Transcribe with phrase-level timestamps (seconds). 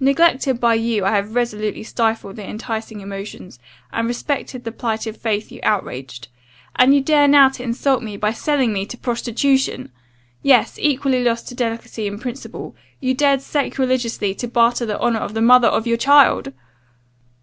[0.00, 3.58] Neglected by you, I have resolutely stifled the enticing emotions,
[3.92, 6.28] and respected the plighted faith you outraged.
[6.76, 9.92] And you dare now to insult me, by selling me to prostitution!
[10.42, 15.34] Yes equally lost to delicacy and principle you dared sacrilegiously to barter the honour of
[15.34, 16.54] the mother of your child.